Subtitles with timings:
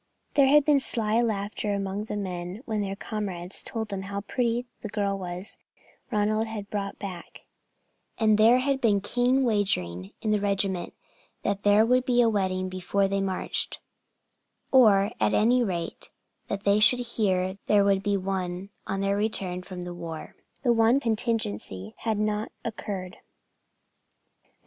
[0.33, 4.55] There had been sly laughter among the men when their comrades told them how pretty
[4.55, 5.15] was the girl
[6.09, 7.41] Ronald had brought back;
[8.17, 10.95] and there had been keen wagering in the regiment
[11.43, 13.79] that there would be a wedding before they marched,
[14.71, 16.09] or at any rate
[16.47, 20.35] that they should hear there would be one on their return from the war.
[20.63, 23.17] The one contingency had not occurred.